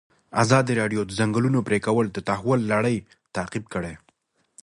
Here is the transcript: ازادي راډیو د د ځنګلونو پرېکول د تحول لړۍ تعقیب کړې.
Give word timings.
ازادي 0.43 0.73
راډیو 0.81 1.01
د 1.05 1.07
د 1.07 1.11
ځنګلونو 1.19 1.59
پرېکول 1.67 2.05
د 2.11 2.17
تحول 2.29 2.59
لړۍ 2.73 2.97
تعقیب 3.35 3.65
کړې. 3.73 3.93